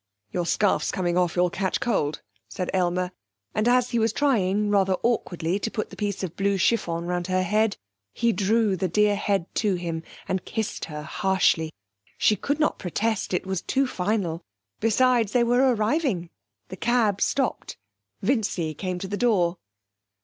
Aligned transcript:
'Your 0.31 0.47
scarf's 0.47 0.89
coming 0.91 1.15
off, 1.15 1.35
you'll 1.35 1.51
catch 1.51 1.79
cold,' 1.79 2.23
said 2.49 2.71
Aylmer, 2.73 3.11
and 3.53 3.67
as 3.67 3.91
he 3.91 3.99
was 3.99 4.11
trying, 4.11 4.71
rather 4.71 4.95
awkwardly, 5.03 5.59
to 5.59 5.69
put 5.69 5.91
the 5.91 5.95
piece 5.95 6.23
of 6.23 6.35
blue 6.35 6.57
chiffon 6.57 7.05
round 7.05 7.27
her 7.27 7.43
head 7.43 7.77
he 8.11 8.33
drew 8.33 8.75
the 8.75 8.87
dear 8.87 9.15
head 9.15 9.45
to 9.53 9.75
him 9.75 10.01
and 10.27 10.43
kissed 10.43 10.85
her 10.85 11.03
harshly. 11.03 11.71
She 12.17 12.35
could 12.35 12.59
not 12.59 12.79
protest; 12.79 13.31
it 13.31 13.45
was 13.45 13.61
too 13.61 13.85
final; 13.85 14.41
besides, 14.79 15.33
they 15.33 15.43
were 15.43 15.71
arriving; 15.75 16.31
the 16.69 16.77
cab 16.77 17.21
stopped. 17.21 17.77
Vincy 18.23 18.73
came 18.73 18.97
to 18.97 19.07
the 19.07 19.17
door. 19.17 19.57